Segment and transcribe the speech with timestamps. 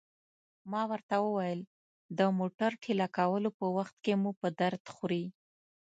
[0.71, 1.61] ما ورته وویل:
[2.17, 5.23] د موټر ټېله کولو په وخت کې مو په درد خوري.